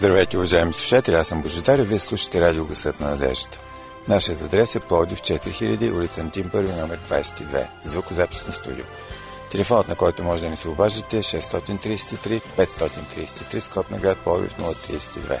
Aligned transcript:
Здравейте, 0.00 0.36
уважаеми 0.36 0.72
слушатели, 0.72 1.14
аз 1.14 1.26
съм 1.26 1.42
Божидар 1.42 1.78
и 1.78 1.82
вие 1.82 1.98
слушате 1.98 2.40
радио 2.40 2.64
Гъсът 2.64 3.00
на 3.00 3.10
надеждата. 3.10 3.58
Нашият 4.08 4.42
адрес 4.42 4.74
е 4.74 4.80
Плодив 4.80 5.20
4000, 5.20 5.96
улица 5.96 6.20
Антим 6.20 6.50
1, 6.50 6.80
номер 6.80 6.98
22, 7.10 7.66
звукозаписно 7.84 8.52
студио. 8.52 8.84
Телефонът, 9.50 9.88
на 9.88 9.94
който 9.94 10.24
може 10.24 10.42
да 10.42 10.50
ни 10.50 10.56
се 10.56 10.68
обажите 10.68 11.16
е 11.16 11.22
633 11.22 12.42
533 12.58 13.58
с 13.58 13.68
код 13.68 13.90
на 13.90 13.98
град 13.98 14.18
Плодив 14.18 14.54
032. 14.54 15.40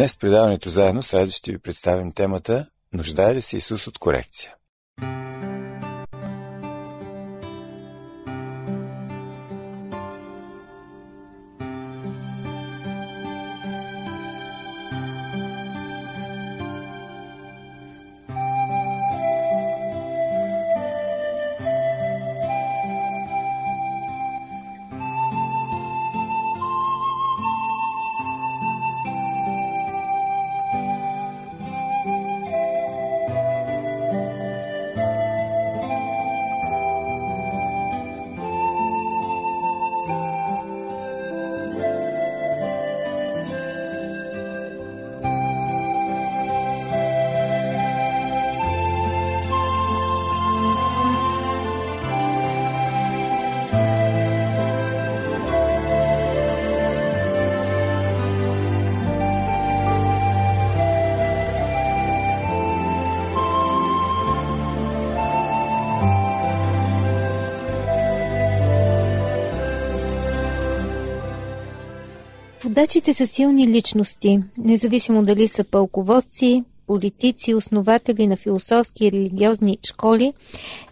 Днес 0.00 0.16
предаването 0.16 0.68
заедно 0.68 1.02
с 1.02 1.14
Ради 1.14 1.32
ще 1.32 1.52
ви 1.52 1.58
представим 1.58 2.12
темата 2.12 2.66
Нуждае 2.92 3.34
ли 3.34 3.42
се 3.42 3.56
Исус 3.56 3.86
от 3.86 3.98
корекция? 3.98 4.54
Водачите 72.70 73.14
са 73.14 73.26
силни 73.26 73.68
личности, 73.68 74.38
независимо 74.58 75.24
дали 75.24 75.48
са 75.48 75.64
пълководци, 75.64 76.64
политици, 76.86 77.54
основатели 77.54 78.26
на 78.26 78.36
философски 78.36 79.06
и 79.06 79.12
религиозни 79.12 79.78
школи, 79.88 80.32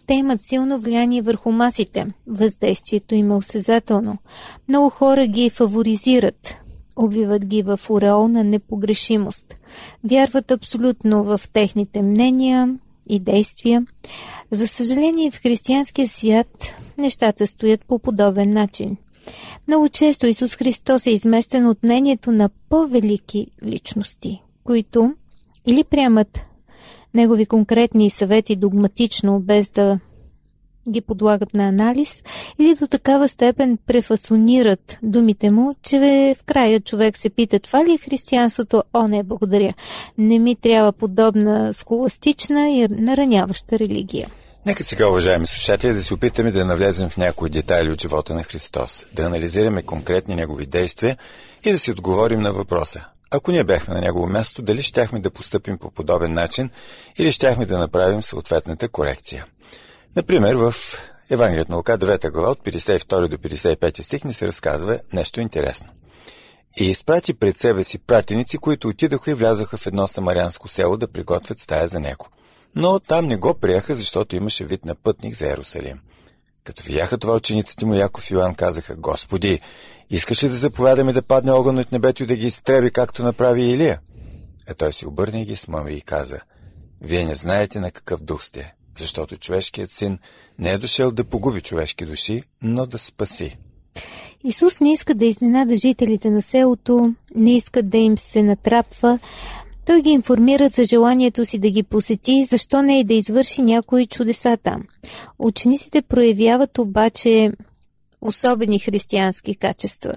те 0.06 0.14
имат 0.14 0.42
силно 0.42 0.80
влияние 0.80 1.22
върху 1.22 1.50
масите. 1.52 2.06
Въздействието 2.26 3.14
им 3.14 3.30
е 3.30 3.34
осезателно. 3.34 4.18
Много 4.68 4.90
хора 4.90 5.26
ги 5.26 5.50
фаворизират, 5.50 6.54
обвиват 6.96 7.46
ги 7.46 7.62
в 7.62 7.80
уреол 7.88 8.28
на 8.28 8.44
непогрешимост. 8.44 9.56
Вярват 10.04 10.50
абсолютно 10.50 11.24
в 11.24 11.40
техните 11.52 12.02
мнения 12.02 12.78
и 13.08 13.20
действия. 13.20 13.86
За 14.50 14.66
съжаление, 14.66 15.30
в 15.30 15.42
християнския 15.42 16.08
свят 16.08 16.74
нещата 16.98 17.46
стоят 17.46 17.84
по 17.84 17.98
подобен 17.98 18.50
начин– 18.50 18.96
много 19.68 19.88
често 19.88 20.26
Исус 20.26 20.56
Христос 20.56 21.06
е 21.06 21.10
изместен 21.10 21.66
от 21.66 21.82
мнението 21.82 22.32
на 22.32 22.50
по-велики 22.68 23.46
личности, 23.64 24.42
които 24.64 25.14
или 25.66 25.84
приемат 25.84 26.40
негови 27.14 27.46
конкретни 27.46 28.10
съвети 28.10 28.56
догматично, 28.56 29.40
без 29.40 29.70
да 29.70 29.98
ги 30.90 31.00
подлагат 31.00 31.54
на 31.54 31.68
анализ, 31.68 32.22
или 32.58 32.74
до 32.74 32.86
такава 32.86 33.28
степен 33.28 33.78
префасонират 33.86 34.98
думите 35.02 35.50
му, 35.50 35.74
че 35.82 35.98
в 36.38 36.44
края 36.44 36.80
човек 36.80 37.18
се 37.18 37.30
пита, 37.30 37.58
това 37.58 37.84
ли 37.84 37.92
е 37.92 37.98
християнството? 37.98 38.82
О, 38.92 39.08
не, 39.08 39.22
благодаря. 39.22 39.74
Не 40.18 40.38
ми 40.38 40.56
трябва 40.56 40.92
подобна 40.92 41.74
схоластична 41.74 42.70
и 42.70 42.88
нараняваща 42.90 43.78
религия. 43.78 44.28
Нека 44.66 44.84
сега, 44.84 45.08
уважаеми 45.08 45.46
слушатели, 45.46 45.92
да 45.92 46.02
се 46.02 46.14
опитаме 46.14 46.50
да 46.50 46.64
навлезем 46.64 47.08
в 47.08 47.16
някои 47.16 47.50
детайли 47.50 47.90
от 47.90 48.00
живота 48.00 48.34
на 48.34 48.42
Христос, 48.42 49.06
да 49.12 49.22
анализираме 49.22 49.82
конкретни 49.82 50.34
негови 50.34 50.66
действия 50.66 51.16
и 51.64 51.72
да 51.72 51.78
си 51.78 51.90
отговорим 51.90 52.40
на 52.40 52.52
въпроса. 52.52 53.04
Ако 53.30 53.52
ние 53.52 53.64
бяхме 53.64 53.94
на 53.94 54.00
негово 54.00 54.26
място, 54.26 54.62
дали 54.62 54.82
щяхме 54.82 55.20
да 55.20 55.30
поступим 55.30 55.78
по 55.78 55.90
подобен 55.90 56.32
начин 56.32 56.70
или 57.18 57.32
щяхме 57.32 57.66
да 57.66 57.78
направим 57.78 58.22
съответната 58.22 58.88
корекция? 58.88 59.46
Например, 60.16 60.54
в 60.54 60.74
Евангелието 61.30 61.70
на 61.70 61.76
Лука, 61.76 61.98
9 61.98 62.30
глава, 62.30 62.50
от 62.50 62.64
52 62.64 63.28
до 63.28 63.36
55 63.36 64.02
стих 64.02 64.24
ни 64.24 64.32
се 64.32 64.46
разказва 64.46 65.00
нещо 65.12 65.40
интересно. 65.40 65.88
И 66.80 66.84
изпрати 66.84 67.34
пред 67.34 67.58
себе 67.58 67.84
си 67.84 67.98
пратеници, 67.98 68.58
които 68.58 68.88
отидоха 68.88 69.30
и 69.30 69.34
влязоха 69.34 69.76
в 69.76 69.86
едно 69.86 70.08
самарянско 70.08 70.68
село 70.68 70.96
да 70.96 71.08
приготвят 71.08 71.60
стая 71.60 71.88
за 71.88 72.00
него 72.00 72.28
но 72.76 73.00
там 73.00 73.26
не 73.26 73.36
го 73.36 73.54
приеха, 73.54 73.94
защото 73.94 74.36
имаше 74.36 74.64
вид 74.64 74.84
на 74.84 74.94
пътник 74.94 75.34
за 75.34 75.52
Ерусалим. 75.52 76.00
Като 76.64 76.82
видяха 76.82 77.18
това 77.18 77.34
учениците 77.34 77.86
му 77.86 77.94
Яков 77.94 78.30
и 78.30 78.34
Йоан 78.34 78.54
казаха, 78.54 78.96
Господи, 78.96 79.60
искаш 80.10 80.44
ли 80.44 80.48
да 80.48 80.54
заповядаме 80.54 81.12
да 81.12 81.22
падне 81.22 81.52
огън 81.52 81.78
от 81.78 81.92
небето 81.92 82.22
и 82.22 82.26
да 82.26 82.36
ги 82.36 82.46
изтреби, 82.46 82.90
както 82.90 83.22
направи 83.22 83.62
Илия? 83.62 84.00
А 84.68 84.74
той 84.74 84.92
се 84.92 85.08
обърна 85.08 85.40
и 85.40 85.44
ги 85.44 85.56
смъмри 85.56 85.94
и 85.96 86.00
каза, 86.00 86.40
Вие 87.00 87.24
не 87.24 87.34
знаете 87.34 87.80
на 87.80 87.90
какъв 87.90 88.22
дух 88.22 88.44
сте, 88.44 88.74
защото 88.98 89.36
човешкият 89.36 89.92
син 89.92 90.18
не 90.58 90.70
е 90.70 90.78
дошъл 90.78 91.10
да 91.10 91.24
погуби 91.24 91.60
човешки 91.60 92.06
души, 92.06 92.42
но 92.62 92.86
да 92.86 92.98
спаси. 92.98 93.58
Исус 94.44 94.80
не 94.80 94.92
иска 94.92 95.14
да 95.14 95.24
изненада 95.24 95.76
жителите 95.76 96.30
на 96.30 96.42
селото, 96.42 97.14
не 97.34 97.56
иска 97.56 97.82
да 97.82 97.98
им 97.98 98.18
се 98.18 98.42
натрапва, 98.42 99.18
той 99.88 100.02
ги 100.02 100.10
информира 100.10 100.68
за 100.68 100.84
желанието 100.84 101.46
си 101.46 101.58
да 101.58 101.70
ги 101.70 101.82
посети, 101.82 102.44
защо 102.44 102.82
не 102.82 103.00
и 103.00 103.04
да 103.04 103.14
извърши 103.14 103.62
някои 103.62 104.06
чудеса 104.06 104.56
там. 104.56 104.82
Учениците 105.38 106.02
проявяват 106.02 106.78
обаче 106.78 107.52
особени 108.20 108.78
християнски 108.78 109.54
качества. 109.54 110.14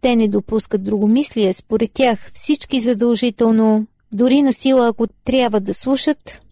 Те 0.00 0.16
не 0.16 0.28
допускат 0.28 0.84
другомислие, 0.84 1.54
според 1.54 1.92
тях 1.92 2.30
всички 2.32 2.80
задължително, 2.80 3.86
дори 4.12 4.42
на 4.42 4.52
сила, 4.52 4.88
ако 4.88 5.06
трябва 5.06 5.60
да 5.60 5.74
слушат, 5.74 6.42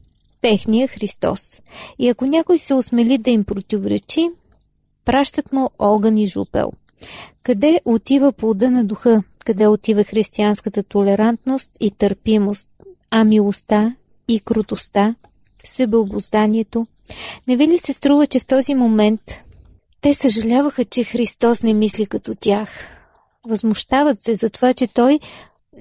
техния 0.40 0.88
Христос. 0.88 1.60
И 1.98 2.08
ако 2.08 2.26
някой 2.26 2.58
се 2.58 2.74
осмели 2.74 3.18
да 3.18 3.30
им 3.30 3.44
противоречи, 3.44 4.30
пращат 5.04 5.52
му 5.52 5.70
огън 5.78 6.18
и 6.18 6.26
жупел. 6.26 6.72
Къде 7.42 7.80
отива 7.84 8.32
плода 8.32 8.70
на 8.70 8.84
духа? 8.84 9.22
Къде 9.42 9.66
отива 9.66 10.04
християнската 10.04 10.82
толерантност 10.82 11.70
и 11.80 11.90
търпимост, 11.90 12.68
а 13.10 13.24
милостта 13.24 13.96
и 14.28 14.40
крутостта, 14.40 15.14
себеобозданието. 15.64 16.86
Не 17.48 17.56
ви 17.56 17.66
ли 17.68 17.78
се 17.78 17.92
струва, 17.92 18.26
че 18.26 18.40
в 18.40 18.46
този 18.46 18.74
момент 18.74 19.20
те 20.00 20.14
съжаляваха, 20.14 20.84
че 20.84 21.04
Христос 21.04 21.62
не 21.62 21.74
мисли 21.74 22.06
като 22.06 22.34
тях? 22.34 22.68
Възмущават 23.48 24.20
се 24.20 24.34
за 24.34 24.50
това, 24.50 24.74
че 24.74 24.86
Той 24.86 25.20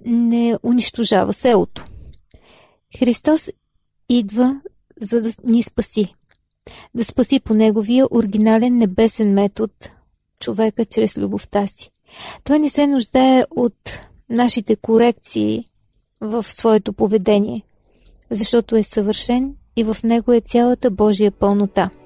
не 0.05 0.57
унищожава 0.63 1.33
селото. 1.33 1.85
Христос 2.99 3.49
идва, 4.09 4.61
за 5.01 5.21
да 5.21 5.31
ни 5.43 5.63
спаси. 5.63 6.15
Да 6.95 7.03
спаси 7.03 7.39
по 7.39 7.53
неговия 7.53 8.07
оригинален 8.11 8.77
небесен 8.77 9.33
метод 9.33 9.73
човека 10.39 10.85
чрез 10.85 11.17
любовта 11.17 11.67
си. 11.67 11.89
Той 12.43 12.59
не 12.59 12.69
се 12.69 12.87
нуждае 12.87 13.45
от 13.51 13.99
нашите 14.29 14.75
корекции 14.75 15.65
в 16.21 16.43
своето 16.43 16.93
поведение, 16.93 17.61
защото 18.29 18.75
е 18.75 18.83
съвършен 18.83 19.55
и 19.75 19.83
в 19.83 19.97
него 20.03 20.33
е 20.33 20.41
цялата 20.41 20.91
Божия 20.91 21.31
пълнота– 21.31 21.89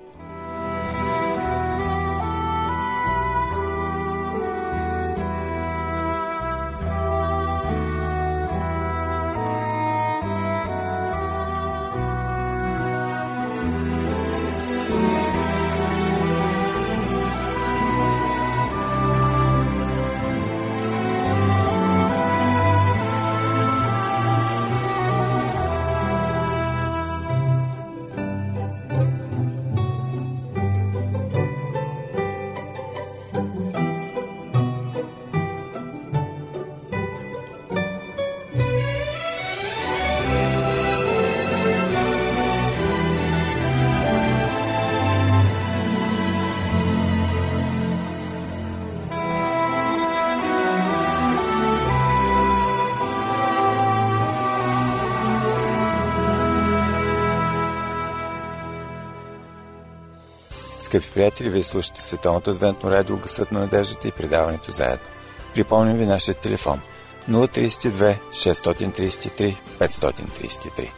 Скъпи 60.96 61.14
приятели, 61.14 61.50
вие 61.50 61.64
слушате 61.64 62.02
Световното 62.02 62.50
адвентно 62.50 62.92
радио 62.92 63.18
Гъсът 63.18 63.52
на 63.52 63.60
надеждата 63.60 64.08
и 64.08 64.12
предаването 64.12 64.72
заедно. 64.72 65.06
Припомням 65.54 65.98
ви 65.98 66.06
нашия 66.06 66.36
телефон 66.36 66.82
032 67.30 68.18
633 68.30 69.56
533. 69.80 70.90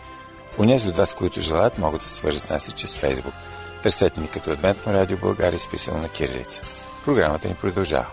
Унези 0.59 0.89
от 0.89 0.97
вас, 0.97 1.13
които 1.13 1.41
желаят, 1.41 1.77
могат 1.77 2.01
да 2.01 2.07
се 2.07 2.13
свържат 2.13 2.41
с 2.41 2.49
нас 2.49 2.67
и 2.67 2.71
чрез 2.71 2.97
Фейсбук. 2.97 3.33
Търсете 3.83 4.21
ни 4.21 4.27
като 4.27 4.51
Адвентно 4.51 4.93
радио 4.93 5.17
България, 5.17 5.59
списано 5.59 5.97
на 5.97 6.09
Кирилица. 6.09 6.61
Програмата 7.05 7.47
ни 7.47 7.55
продължава. 7.55 8.07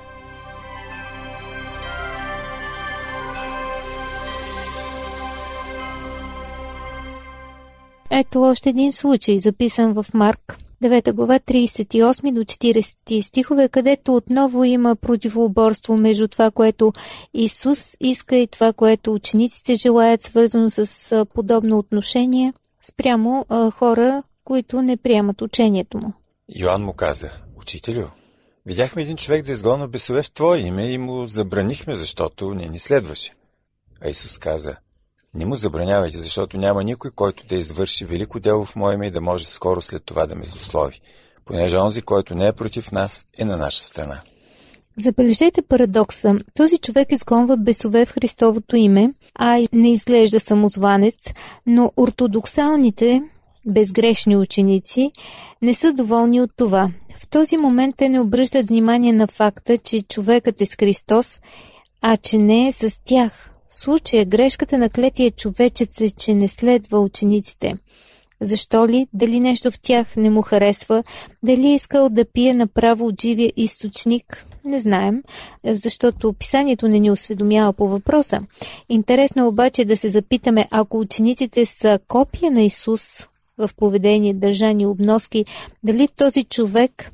Ето 8.11 8.43
още 8.43 8.69
един 8.69 8.93
случай, 8.93 9.39
записан 9.39 9.93
в 9.93 10.07
Марк 10.15 10.64
9 10.85 11.13
глава 11.13 11.39
38 11.39 12.33
до 12.33 12.41
40 12.41 13.21
стихове, 13.21 13.69
където 13.69 14.15
отново 14.15 14.65
има 14.65 14.97
противоуборство 14.97 15.97
между 15.97 16.29
това, 16.29 16.51
което 16.51 16.93
Исус 17.35 17.97
иска 18.01 18.37
и 18.37 18.47
това, 18.47 18.73
което 18.73 19.13
учениците 19.13 19.75
желаят, 19.75 20.23
свързано 20.23 20.71
с 20.71 21.27
подобно 21.35 21.79
отношение 21.79 22.53
спрямо 22.83 23.47
а, 23.49 23.71
хора, 23.71 24.23
които 24.45 24.83
не 24.83 24.97
приемат 24.97 25.43
учението 25.43 25.99
му. 25.99 26.13
Йоанн 26.57 26.83
му 26.83 26.93
каза, 26.93 27.31
учителю, 27.57 28.05
видяхме 28.67 29.03
един 29.03 29.17
човек 29.17 29.45
да 29.45 29.53
изгонва 29.53 29.89
бесове 29.89 30.23
в 30.23 30.31
Твое 30.31 30.59
име 30.59 30.91
и 30.91 30.99
му 30.99 31.27
забранихме, 31.27 31.97
защото 31.97 32.55
не 32.55 32.67
ни 32.67 32.79
следваше. 32.79 33.35
А 34.01 34.09
Исус 34.09 34.39
каза, 34.39 34.77
не 35.35 35.47
му 35.47 35.57
забранявайте, 35.57 36.19
защото 36.19 36.57
няма 36.57 36.85
никой, 36.85 37.11
който 37.11 37.47
да 37.47 37.55
извърши 37.55 38.05
велико 38.05 38.41
дело 38.41 38.65
в 38.65 38.77
мое 38.77 38.95
име 38.95 39.07
и 39.07 39.11
да 39.11 39.21
може 39.21 39.47
скоро 39.47 39.81
след 39.81 40.05
това 40.05 40.27
да 40.27 40.35
ме 40.35 40.45
злослови, 40.45 41.01
понеже 41.45 41.77
онзи, 41.77 42.03
който 42.03 42.35
не 42.35 42.47
е 42.47 42.53
против 42.53 42.93
нас, 42.93 43.25
е 43.39 43.45
на 43.45 43.57
наша 43.57 43.83
страна. 43.83 44.21
Забележете 44.99 45.63
парадокса. 45.63 46.39
Този 46.55 46.79
човек 46.79 47.13
изгонва 47.13 47.57
бесове 47.57 48.07
в 48.07 48.13
Христовото 48.13 48.77
име, 48.77 49.13
а 49.35 49.67
не 49.73 49.93
изглежда 49.93 50.41
самозванец, 50.41 51.17
но 51.67 51.93
ортодоксалните, 51.97 53.23
безгрешни 53.67 54.37
ученици 54.37 55.13
не 55.63 55.75
са 55.75 55.93
доволни 55.93 56.41
от 56.41 56.51
това. 56.57 56.91
В 57.19 57.29
този 57.29 57.57
момент 57.57 57.95
те 57.99 58.09
не 58.09 58.21
обръщат 58.21 58.69
внимание 58.69 59.13
на 59.13 59.27
факта, 59.27 59.79
че 59.79 60.03
човекът 60.03 60.61
е 60.61 60.67
с 60.67 60.75
Христос, 60.75 61.41
а 62.03 62.17
че 62.17 62.39
не 62.39 62.69
е 62.69 62.73
с 62.73 63.01
тях– 63.05 63.51
в 63.75 63.81
случая 63.81 64.25
грешката 64.25 64.79
на 64.79 64.91
клетия 64.91 65.31
човечец 65.31 66.01
е, 66.01 66.11
че 66.11 66.35
не 66.35 66.49
следва 66.49 67.01
учениците. 67.01 67.77
Защо 68.41 68.89
ли? 68.89 69.07
Дали 69.13 69.41
нещо 69.41 69.71
в 69.71 69.81
тях 69.81 70.17
не 70.17 70.31
му 70.31 70.43
харесва? 70.43 71.03
Дали 71.43 71.67
е 71.67 71.75
искал 71.75 72.09
да 72.09 72.25
пие 72.25 72.55
направо 72.55 73.07
от 73.07 73.23
живия 73.23 73.53
източник? 73.57 74.47
Не 74.65 74.81
знаем, 74.81 75.23
защото 75.65 76.33
писанието 76.33 76.89
не 76.89 76.99
ни 76.99 77.11
осведомява 77.11 77.73
по 77.73 77.89
въпроса. 77.89 78.41
Интересно 78.89 79.43
е 79.43 79.47
обаче 79.47 79.85
да 79.85 79.97
се 79.97 80.09
запитаме, 80.09 80.69
ако 80.71 80.99
учениците 80.99 81.67
са 81.67 81.99
копия 82.09 82.51
на 82.51 82.63
Исус 82.63 83.27
в 83.59 83.71
поведение, 83.77 84.35
държани 84.35 84.87
обноски, 84.87 85.45
дали 85.85 86.09
този 86.09 86.45
човек 86.45 87.13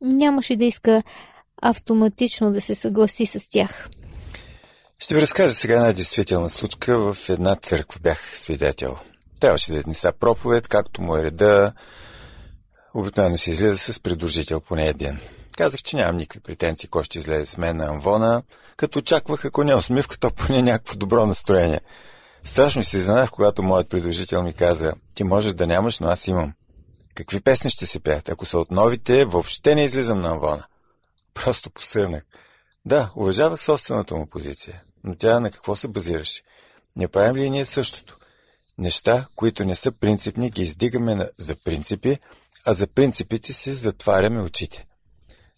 нямаше 0.00 0.56
да 0.56 0.64
иска 0.64 1.02
автоматично 1.62 2.52
да 2.52 2.60
се 2.60 2.74
съгласи 2.74 3.26
с 3.26 3.50
тях. 3.50 3.88
Ще 5.02 5.14
ви 5.14 5.20
разкажа 5.22 5.54
сега 5.54 5.74
една 5.74 5.92
действителна 5.92 6.50
случка. 6.50 6.98
В 6.98 7.28
една 7.28 7.56
църква 7.56 8.00
бях 8.02 8.38
свидетел. 8.38 8.96
Трябваше 9.40 9.72
да 9.72 9.78
изнеса 9.78 10.12
проповед, 10.20 10.68
както 10.68 11.02
му 11.02 11.16
е 11.16 11.22
реда. 11.22 11.72
Обикновено 12.94 13.38
се 13.38 13.50
излезе 13.50 13.92
с 13.92 14.00
придружител 14.00 14.60
поне 14.60 14.88
един. 14.88 15.18
Казах, 15.56 15.82
че 15.82 15.96
нямам 15.96 16.16
никакви 16.16 16.40
претенции, 16.40 16.88
кой 16.88 17.04
ще 17.04 17.18
излезе 17.18 17.46
с 17.46 17.56
мен 17.56 17.76
на 17.76 17.86
Амвона, 17.86 18.42
като 18.76 18.98
очаквах, 18.98 19.44
ако 19.44 19.64
не 19.64 19.74
усмивка, 19.74 20.18
то 20.18 20.30
поне 20.30 20.62
някакво 20.62 20.96
добро 20.96 21.26
настроение. 21.26 21.80
Страшно 22.44 22.82
се 22.82 22.96
изненах, 22.96 23.30
когато 23.30 23.62
моят 23.62 23.88
придружител 23.88 24.42
ми 24.42 24.52
каза, 24.52 24.92
ти 25.14 25.24
можеш 25.24 25.52
да 25.52 25.66
нямаш, 25.66 25.98
но 25.98 26.08
аз 26.08 26.26
имам. 26.26 26.52
Какви 27.14 27.40
песни 27.40 27.70
ще 27.70 27.86
се 27.86 28.00
пеят? 28.00 28.28
Ако 28.28 28.46
са 28.46 28.58
от 28.58 28.70
новите, 28.70 29.24
въобще 29.24 29.74
не 29.74 29.84
излизам 29.84 30.20
на 30.20 30.30
Амвона. 30.30 30.64
Просто 31.34 31.70
посърнах. 31.70 32.22
Да, 32.84 33.10
уважавах 33.16 33.62
собствената 33.62 34.14
му 34.14 34.26
позиция. 34.26 34.82
Но 35.04 35.14
тя 35.16 35.40
на 35.40 35.50
какво 35.50 35.76
се 35.76 35.88
базираше? 35.88 36.42
Не 36.96 37.08
правим 37.08 37.36
ли 37.36 37.50
ние 37.50 37.64
същото? 37.64 38.18
Неща, 38.78 39.26
които 39.36 39.64
не 39.64 39.76
са 39.76 39.92
принципни, 39.92 40.50
ги 40.50 40.62
издигаме 40.62 41.14
на, 41.14 41.30
за 41.38 41.56
принципи, 41.56 42.18
а 42.66 42.74
за 42.74 42.86
принципите 42.86 43.52
си 43.52 43.70
затваряме 43.70 44.40
очите. 44.40 44.86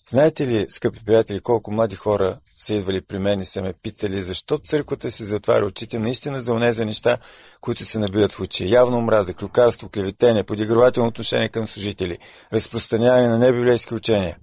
Знаете 0.09 0.47
ли, 0.47 0.67
скъпи 0.71 1.05
приятели, 1.05 1.41
колко 1.41 1.73
млади 1.73 1.97
хора 1.97 2.39
са 2.57 2.75
идвали 2.75 3.01
при 3.01 3.19
мен 3.19 3.41
и 3.41 3.45
са 3.45 3.63
ме 3.63 3.73
питали, 3.73 4.23
защо 4.23 4.59
църквата 4.59 5.11
си 5.11 5.25
затваря 5.25 5.65
очите 5.65 5.99
наистина 5.99 6.43
за 6.43 6.53
онези 6.53 6.85
неща, 6.85 7.19
които 7.61 7.85
се 7.85 7.99
набиват 7.99 8.33
в 8.33 8.41
очи. 8.41 8.71
Явно 8.71 8.99
омраза, 8.99 9.35
клюкарство, 9.35 9.89
клеветение, 9.89 10.45
подигравателно 10.45 11.09
отношение 11.09 11.49
към 11.49 11.69
служители, 11.69 12.19
разпространяване 12.53 13.29
на 13.29 13.39
небиблейски 13.39 13.95
учения. 13.95 14.39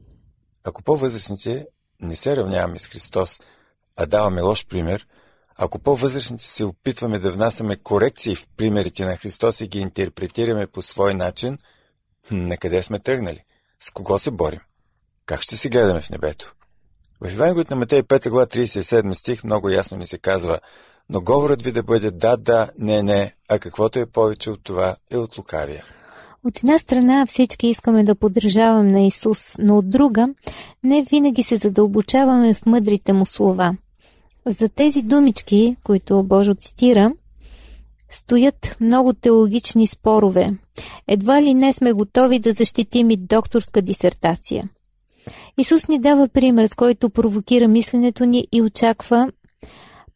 Ако 0.63 0.83
по-възрастните 0.83 1.65
не 1.99 2.15
се 2.15 2.35
равняваме 2.35 2.79
с 2.79 2.87
Христос, 2.87 3.39
а 3.97 4.05
даваме 4.05 4.41
лош 4.41 4.65
пример, 4.65 5.07
ако 5.55 5.79
по-възрастните 5.79 6.43
се 6.45 6.65
опитваме 6.65 7.19
да 7.19 7.31
внасяме 7.31 7.75
корекции 7.75 8.35
в 8.35 8.47
примерите 8.57 9.05
на 9.05 9.17
Христос 9.17 9.61
и 9.61 9.67
ги 9.67 9.79
интерпретираме 9.79 10.67
по 10.67 10.81
свой 10.81 11.13
начин, 11.13 11.57
на 12.31 12.57
къде 12.57 12.83
сме 12.83 12.99
тръгнали? 12.99 13.43
С 13.79 13.91
кого 13.91 14.19
се 14.19 14.31
борим? 14.31 14.59
Как 15.25 15.41
ще 15.41 15.57
се 15.57 15.69
гледаме 15.69 16.01
в 16.01 16.09
небето? 16.09 16.55
В 17.21 17.27
Евангелието 17.27 17.73
на 17.73 17.79
Матей 17.79 18.01
5 18.01 18.29
глава 18.29 18.45
37 18.45 19.13
стих 19.13 19.43
много 19.43 19.69
ясно 19.69 19.97
ни 19.97 20.07
се 20.07 20.17
казва 20.17 20.59
но 21.11 21.21
говорът 21.21 21.61
ви 21.61 21.71
да 21.71 21.83
бъде 21.83 22.11
да, 22.11 22.37
да, 22.37 22.69
не, 22.77 23.03
не, 23.03 23.33
а 23.49 23.59
каквото 23.59 23.99
е 23.99 24.05
повече 24.05 24.51
от 24.51 24.63
това 24.63 24.95
е 25.11 25.17
от 25.17 25.37
лукавия. 25.37 25.85
От 26.45 26.57
една 26.59 26.79
страна 26.79 27.25
всички 27.25 27.67
искаме 27.67 28.03
да 28.03 28.15
поддържаваме 28.15 28.91
на 28.91 29.01
Исус, 29.01 29.57
но 29.59 29.77
от 29.77 29.89
друга 29.89 30.29
не 30.83 31.03
винаги 31.03 31.43
се 31.43 31.57
задълбочаваме 31.57 32.53
в 32.53 32.65
мъдрите 32.65 33.13
му 33.13 33.25
слова. 33.25 33.75
За 34.45 34.69
тези 34.69 35.01
думички, 35.01 35.75
които 35.83 36.23
Божо 36.23 36.55
цитира, 36.55 37.13
стоят 38.09 38.75
много 38.79 39.13
теологични 39.13 39.87
спорове. 39.87 40.53
Едва 41.07 41.41
ли 41.41 41.53
не 41.53 41.73
сме 41.73 41.93
готови 41.93 42.39
да 42.39 42.53
защитим 42.53 43.09
и 43.09 43.17
докторска 43.17 43.81
дисертация. 43.81 44.69
Исус 45.57 45.87
ни 45.87 45.99
дава 45.99 46.27
пример, 46.27 46.67
с 46.67 46.75
който 46.75 47.09
провокира 47.09 47.67
мисленето 47.67 48.25
ни 48.25 48.47
и 48.51 48.61
очаква 48.61 49.31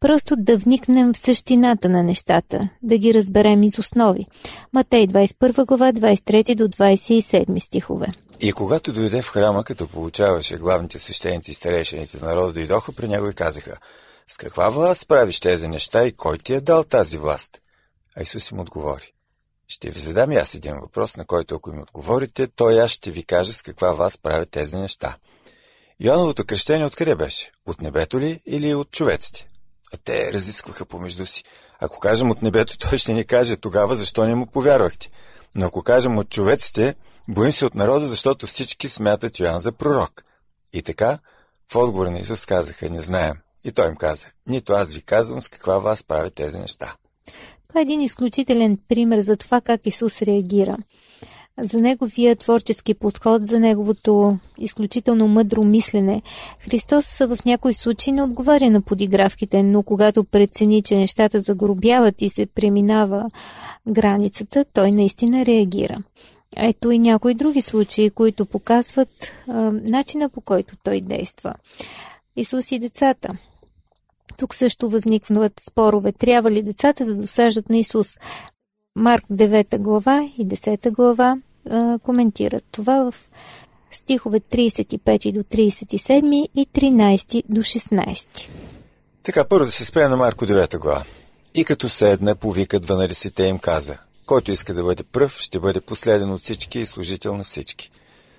просто 0.06 0.36
да 0.38 0.58
вникнем 0.58 1.14
в 1.14 1.18
същината 1.18 1.90
на 1.90 2.04
нещата, 2.04 2.70
да 2.84 2.98
ги 2.98 3.14
разберем 3.14 3.64
из 3.64 3.80
основи. 3.80 4.26
Матей 4.74 5.08
21 5.08 5.66
глава 5.66 5.94
23 5.94 6.56
до 6.56 6.68
27 6.68 7.60
стихове. 7.60 8.08
И 8.40 8.52
когато 8.52 8.94
дойде 8.94 9.22
в 9.22 9.30
храма, 9.30 9.64
като 9.64 9.88
получаваше 9.88 10.58
главните 10.58 11.00
свещеници 11.00 11.52
и 11.52 11.54
старейшините 11.54 12.18
народа, 12.26 12.54
дойдоха 12.54 12.92
при 12.92 13.08
него 13.08 13.30
и 13.30 13.34
казаха, 13.34 13.78
с 14.28 14.38
каква 14.38 14.70
власт 14.70 15.08
правиш 15.08 15.40
тези 15.40 15.68
неща 15.68 16.06
и 16.06 16.12
кой 16.12 16.38
ти 16.38 16.54
е 16.54 16.62
дал 16.62 16.84
тази 16.84 17.18
власт? 17.18 17.62
А 18.18 18.22
Исус 18.22 18.52
им 18.52 18.60
отговори. 18.60 19.14
Ще 19.68 19.90
ви 19.90 20.00
задам 20.00 20.32
и 20.32 20.36
аз 20.36 20.56
един 20.56 20.76
въпрос, 20.82 21.18
на 21.18 21.26
който 21.26 21.56
ако 21.56 21.72
ми 21.72 21.82
отговорите, 21.82 22.48
то 22.48 22.66
аз 22.66 22.92
ще 22.92 23.12
ви 23.12 23.24
кажа 23.24 23.54
с 23.54 23.62
каква 23.62 23.94
вас 23.94 24.18
правят 24.18 24.50
тези 24.52 24.78
неща. 24.78 25.16
Йоановото 26.00 26.46
кръщение 26.46 26.86
откъде 26.86 27.16
беше? 27.16 27.52
От 27.66 27.82
небето 27.82 28.20
ли 28.20 28.42
или 28.46 28.76
от 28.76 28.92
човеците? 28.92 29.48
А 29.94 29.98
те 30.04 30.34
разискваха 30.34 30.86
помежду 30.86 31.26
си. 31.26 31.44
Ако 31.80 32.00
кажем 32.00 32.32
от 32.32 32.42
небето, 32.42 32.78
той 32.90 32.98
ще 32.98 33.14
ни 33.14 33.26
каже 33.26 33.58
тогава, 33.58 33.96
защо 33.96 34.26
не 34.26 34.36
му 34.36 34.46
повярвахте. 34.46 35.10
Но 35.56 35.66
ако 35.66 35.84
кажем 35.84 36.18
от 36.18 36.30
човеците, 36.30 36.96
боим 37.28 37.52
се 37.52 37.66
от 37.66 37.76
народа, 37.76 38.08
защото 38.08 38.48
всички 38.48 38.90
смятат 38.90 39.40
Йоан 39.40 39.60
за 39.60 39.72
пророк. 39.72 40.24
И 40.74 40.82
така, 40.82 41.20
в 41.72 41.76
отговор 41.76 42.08
на 42.08 42.20
Исус 42.20 42.46
казаха, 42.46 42.90
не 42.90 43.02
знаем. 43.02 43.36
И 43.64 43.72
той 43.72 43.88
им 43.88 43.96
каза, 43.96 44.28
нито 44.48 44.74
аз 44.74 44.92
ви 44.92 45.02
казвам 45.02 45.42
с 45.42 45.48
каква 45.48 45.80
вас 45.80 46.04
правят 46.04 46.34
тези 46.34 46.60
неща. 46.60 46.96
Това 47.68 47.80
е 47.80 47.82
един 47.82 48.02
изключителен 48.02 48.80
пример 48.88 49.22
за 49.22 49.38
това 49.38 49.62
как 49.62 49.82
Исус 49.86 50.22
реагира. 50.22 50.78
За 51.62 51.82
неговия 51.82 52.36
творчески 52.36 52.94
подход, 52.94 53.48
за 53.48 53.60
неговото 53.60 54.38
изключително 54.58 55.28
мъдро 55.28 55.64
мислене. 55.64 56.22
Христос 56.60 57.18
в 57.18 57.38
някои 57.46 57.74
случаи 57.74 58.14
не 58.14 58.24
отговаря 58.24 58.70
на 58.70 58.82
подигравките, 58.82 59.64
но 59.64 59.84
когато 59.84 60.24
прецени, 60.24 60.82
че 60.82 60.96
нещата 60.96 61.42
загробяват 61.42 62.22
и 62.22 62.30
се 62.30 62.46
преминава 62.46 63.30
границата, 63.88 64.66
той 64.74 64.92
наистина 64.92 65.46
реагира. 65.46 65.98
Ето 66.58 66.92
и 66.92 67.00
някои 67.00 67.34
други 67.34 67.62
случаи, 67.62 68.10
които 68.10 68.46
показват 68.46 69.32
а, 69.48 69.54
начина 69.72 70.30
по 70.30 70.42
който 70.42 70.76
той 70.84 71.02
действа. 71.02 71.54
Исус 72.36 72.72
и 72.72 72.80
децата– 72.80 73.30
тук 74.38 74.56
също 74.56 74.90
възникват 74.90 75.54
спорове. 75.60 76.12
Трябва 76.12 76.52
ли 76.52 76.62
децата 76.62 77.06
да 77.06 77.16
досаждат 77.16 77.70
на 77.70 77.78
Исус? 77.78 78.08
Марк 78.96 79.24
9 79.32 79.78
глава 79.78 80.30
и 80.38 80.48
10 80.48 80.92
глава 80.92 81.38
а, 81.70 82.00
коментират 82.00 82.64
това 82.72 83.12
в 83.12 83.16
стихове 83.92 84.40
35 84.40 85.32
до 85.32 85.40
37 85.40 86.48
и 86.56 86.68
13 86.68 87.44
до 87.50 87.62
16. 87.62 88.28
Така, 89.24 89.46
първо 89.46 89.66
да 89.66 89.72
се 89.72 89.86
спрем 89.86 90.10
на 90.10 90.18
Марко 90.18 90.46
9 90.46 90.78
глава. 90.78 91.04
И 91.54 91.66
като 91.66 91.90
седна, 91.90 92.36
повика 92.36 92.80
12-те 92.80 93.44
им 93.44 93.60
каза, 93.60 93.98
който 94.26 94.52
иска 94.52 94.74
да 94.74 94.84
бъде 94.84 95.04
пръв, 95.04 95.40
ще 95.40 95.60
бъде 95.60 95.82
последен 95.82 96.32
от 96.32 96.42
всички 96.42 96.80
и 96.80 96.86
служител 96.86 97.38
на 97.38 97.44
всички. 97.44 97.92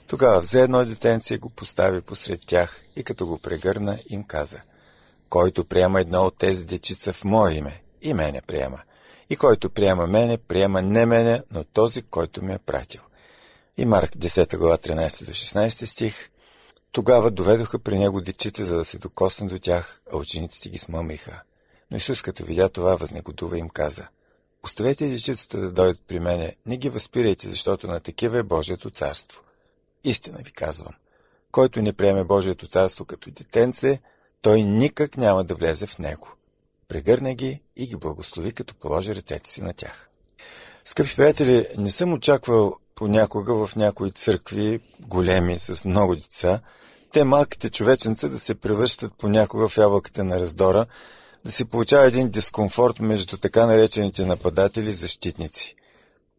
Тогава 0.07 0.41
взе 0.41 0.63
едно 0.63 0.85
детенце 0.85 1.35
и 1.35 1.39
го 1.39 1.49
постави 1.49 2.01
посред 2.01 2.41
тях 2.47 2.85
и 2.97 3.05
като 3.05 3.27
го 3.27 3.39
прегърна, 3.39 3.99
им 4.11 4.25
каза– 4.25 4.61
който 5.29 5.65
приема 5.65 6.01
едно 6.01 6.23
от 6.23 6.39
тези 6.39 6.65
дечица 6.65 7.13
в 7.13 7.25
мое 7.25 7.53
име, 7.53 7.83
и 8.03 8.15
мене 8.15 8.41
приема. 8.47 8.79
И 9.31 9.37
който 9.37 9.71
приема 9.71 10.07
мене, 10.07 10.39
приема 10.39 10.83
не 10.83 11.07
мене, 11.07 11.43
но 11.51 11.65
този, 11.65 12.03
който 12.03 12.45
ме 12.45 12.55
е 12.55 12.59
пратил. 12.59 13.01
И 13.77 13.85
Марк 13.85 14.17
10 14.17 14.57
глава 14.57 14.79
13 14.79 15.25
до 15.25 15.31
16 15.31 15.85
стих. 15.85 16.31
Тогава 16.93 17.31
доведоха 17.31 17.79
при 17.79 17.99
него 17.99 18.21
дечите, 18.21 18.65
за 18.65 18.77
да 18.77 18.85
се 18.85 18.99
докосна 18.99 19.47
до 19.47 19.59
тях, 19.59 20.01
а 20.13 20.17
учениците 20.17 20.69
ги 20.69 20.79
смъмриха. 20.79 21.43
Но 21.91 21.97
Исус, 21.97 22.23
като 22.23 22.45
видя 22.45 22.69
това, 22.69 22.97
възнегодува 22.97 23.59
им 23.59 23.69
каза. 23.69 24.09
Оставете 24.65 25.09
дечицата 25.09 25.61
да 25.61 25.73
дойдат 25.73 26.03
при 26.09 26.21
мене, 26.21 26.57
не 26.67 26.77
ги 26.77 26.89
възпирайте, 26.89 27.49
защото 27.49 27.87
на 27.87 28.01
такива 28.01 28.39
е 28.39 28.43
Божието 28.43 28.91
царство. 28.91 29.43
Истина 30.05 30.39
ви 30.45 30.53
казвам. 30.53 30.95
Който 31.53 31.83
не 31.83 31.93
приеме 31.93 32.25
Божието 32.25 32.67
царство 32.67 33.05
като 33.05 33.31
детенце, 33.31 34.01
той 34.43 34.63
никак 34.63 35.17
няма 35.17 35.45
да 35.45 35.55
влезе 35.55 35.87
в 35.87 35.99
него. 35.99 36.36
Прегърне 36.89 37.35
ги 37.35 37.63
и 37.77 37.87
ги 37.87 37.97
благослови, 37.97 38.53
като 38.53 38.75
положи 38.75 39.15
ръцете 39.15 39.51
си 39.51 39.63
на 39.63 39.73
тях. 39.73 40.11
Скъпи 40.85 41.17
приятели, 41.17 41.67
не 41.79 41.91
съм 41.91 42.13
очаквал 42.13 42.77
понякога 42.95 43.67
в 43.67 43.77
някои 43.77 44.11
църкви, 44.11 44.81
големи, 45.01 45.59
с 45.59 45.85
много 45.85 46.17
деца, 46.17 46.61
те 47.13 47.25
малките 47.25 47.71
човеченца 47.71 48.29
да 48.29 48.41
се 48.41 48.55
превръщат 48.55 49.13
понякога 49.19 49.69
в 49.69 49.77
ябълката 49.77 50.25
на 50.25 50.41
раздора, 50.41 50.87
да 51.45 51.53
се 51.53 51.65
получава 51.65 52.05
един 52.05 52.29
дискомфорт 52.29 53.01
между 53.01 53.37
така 53.37 53.67
наречените 53.67 54.25
нападатели 54.25 54.91
и 54.91 54.95
защитници. 54.95 55.77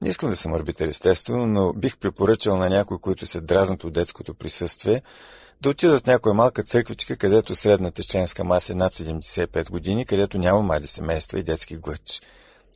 Не 0.01 0.09
искам 0.09 0.29
да 0.29 0.35
съм 0.35 0.53
арбитър, 0.53 0.87
естествено, 0.87 1.47
но 1.47 1.73
бих 1.73 1.97
препоръчал 1.97 2.57
на 2.57 2.69
някои, 2.69 2.97
които 2.97 3.25
се 3.25 3.41
дразнат 3.41 3.83
от 3.83 3.93
детското 3.93 4.33
присъствие, 4.33 5.01
да 5.61 5.69
отидат 5.69 6.03
в 6.03 6.07
някоя 6.07 6.35
малка 6.35 6.63
църквичка, 6.63 7.17
където 7.17 7.55
средната 7.55 8.03
членска 8.03 8.43
маса 8.43 8.71
е 8.71 8.75
над 8.75 8.93
75 8.93 9.69
години, 9.69 10.05
където 10.05 10.37
няма 10.37 10.61
мали 10.61 10.87
семейства 10.87 11.39
и 11.39 11.43
детски 11.43 11.77
глъч. 11.77 12.21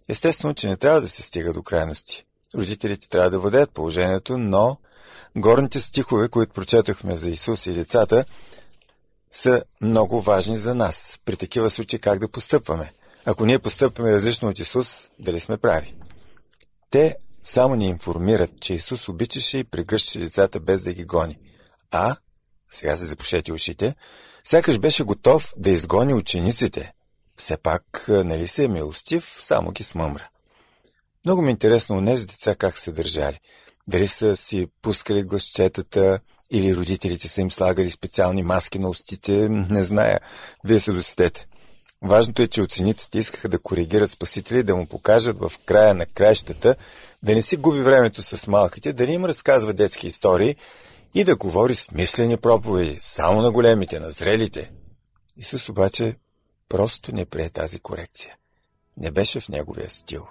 Естествено, 0.07 0.53
че 0.53 0.67
не 0.67 0.77
трябва 0.77 1.01
да 1.01 1.09
се 1.09 1.21
стига 1.21 1.53
до 1.53 1.63
крайности. 1.63 2.25
Родителите 2.55 3.09
трябва 3.09 3.29
да 3.29 3.39
владеят 3.39 3.71
положението, 3.71 4.37
но 4.37 4.77
горните 5.35 5.79
стихове, 5.79 6.29
които 6.29 6.53
прочетохме 6.53 7.15
за 7.15 7.29
Исус 7.29 7.65
и 7.65 7.73
децата, 7.73 8.25
са 9.31 9.63
много 9.81 10.21
важни 10.21 10.57
за 10.57 10.75
нас. 10.75 11.19
При 11.25 11.37
такива 11.37 11.69
случаи 11.69 11.99
как 11.99 12.19
да 12.19 12.31
постъпваме? 12.31 12.93
Ако 13.25 13.45
ние 13.45 13.59
постъпваме 13.59 14.11
различно 14.11 14.49
от 14.49 14.59
Исус, 14.59 15.09
дали 15.19 15.39
сме 15.39 15.57
прави? 15.57 15.95
Те 16.89 17.15
само 17.43 17.75
ни 17.75 17.85
информират, 17.85 18.59
че 18.59 18.73
Исус 18.73 19.09
обичаше 19.09 19.57
и 19.57 19.63
прегръщаше 19.63 20.19
децата 20.19 20.59
без 20.59 20.83
да 20.83 20.93
ги 20.93 21.05
гони. 21.05 21.37
А 21.91 22.15
сега 22.73 22.97
се 22.97 23.05
запушете 23.05 23.53
ушите, 23.53 23.95
сякаш 24.43 24.79
беше 24.79 25.03
готов 25.03 25.53
да 25.57 25.69
изгони 25.69 26.13
учениците. 26.13 26.93
Все 27.37 27.57
пак, 27.57 28.05
нали 28.07 28.47
се 28.47 28.63
е 28.63 28.67
милостив, 28.67 29.35
само 29.39 29.71
ги 29.71 29.83
смъмра. 29.83 30.27
Много 31.25 31.41
ми 31.41 31.47
е 31.47 31.51
интересно 31.51 31.97
у 31.97 32.01
нези 32.01 32.25
деца 32.25 32.55
как 32.55 32.77
се 32.77 32.91
държали. 32.91 33.39
Дали 33.87 34.07
са 34.07 34.37
си 34.37 34.67
пускали 34.81 35.23
гласчетата, 35.23 36.19
или 36.51 36.75
родителите 36.75 37.27
са 37.27 37.41
им 37.41 37.51
слагали 37.51 37.89
специални 37.89 38.43
маски 38.43 38.79
на 38.79 38.89
устите, 38.89 39.49
не 39.49 39.83
зная. 39.83 40.19
Вие 40.63 40.79
се 40.79 40.91
досетете. 40.91 41.47
Важното 42.03 42.41
е, 42.41 42.47
че 42.47 42.61
учениците 42.61 43.19
искаха 43.19 43.49
да 43.49 43.59
коригират 43.59 44.09
спасителя 44.09 44.59
и 44.59 44.63
да 44.63 44.75
му 44.75 44.85
покажат 44.85 45.39
в 45.39 45.51
края 45.65 45.93
на 45.93 46.05
краищата, 46.05 46.75
да 47.23 47.35
не 47.35 47.41
си 47.41 47.57
губи 47.57 47.81
времето 47.81 48.21
с 48.21 48.47
малките, 48.47 48.93
да 48.93 49.07
не 49.07 49.13
им 49.13 49.25
разказва 49.25 49.73
детски 49.73 50.07
истории, 50.07 50.55
и 51.13 51.23
да 51.23 51.35
говори 51.35 51.75
смислени 51.75 52.37
проповеди 52.37 52.99
само 53.01 53.41
на 53.41 53.51
големите, 53.51 53.99
на 53.99 54.11
зрелите. 54.11 54.71
Исус 55.37 55.69
обаче 55.69 56.15
просто 56.69 57.15
не 57.15 57.25
прие 57.25 57.49
тази 57.49 57.79
корекция. 57.79 58.35
Не 58.97 59.11
беше 59.11 59.39
в 59.39 59.49
неговия 59.49 59.89
стил. 59.89 60.27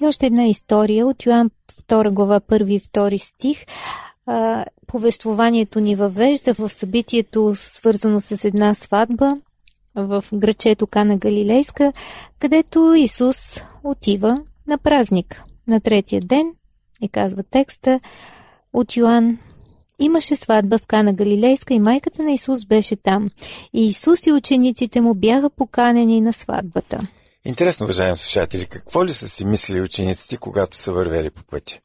И 0.00 0.06
още 0.06 0.26
една 0.26 0.46
история 0.46 1.06
от 1.06 1.26
Йоан 1.26 1.50
2 1.88 2.10
глава 2.10 2.40
1 2.40 2.70
и 2.70 2.80
2 2.80 3.16
стих. 3.16 3.64
Повествованието 4.86 5.80
ни 5.80 5.96
въвежда 5.96 6.54
в 6.54 6.68
събитието, 6.68 7.52
свързано 7.54 8.20
с 8.20 8.44
една 8.44 8.74
сватба 8.74 9.36
в 9.94 10.24
грачето 10.34 10.86
Кана 10.86 11.16
Галилейска, 11.16 11.92
където 12.38 12.94
Исус 12.94 13.60
отива 13.84 14.38
на 14.66 14.78
празник. 14.78 15.42
На 15.66 15.80
третия 15.80 16.20
ден, 16.20 16.52
и 17.00 17.08
казва 17.08 17.42
текста 17.42 18.00
от 18.72 18.96
Йоан, 18.96 19.38
Имаше 20.02 20.36
сватба 20.36 20.78
в 20.78 20.86
Кана 20.86 21.12
Галилейска 21.12 21.74
и 21.74 21.78
майката 21.78 22.22
на 22.22 22.32
Исус 22.32 22.64
беше 22.64 22.96
там. 22.96 23.30
И 23.72 23.86
Исус 23.86 24.26
и 24.26 24.32
учениците 24.32 25.00
му 25.00 25.14
бяха 25.14 25.50
поканени 25.50 26.20
на 26.20 26.32
сватбата. 26.32 27.00
Интересно, 27.44 27.84
уважаеми 27.84 28.18
слушатели, 28.18 28.66
какво 28.66 29.06
ли 29.06 29.12
са 29.12 29.28
си 29.28 29.44
мислили 29.44 29.80
учениците, 29.80 30.36
когато 30.36 30.76
са 30.76 30.92
вървели 30.92 31.30
по 31.30 31.42
пътя? 31.42 31.78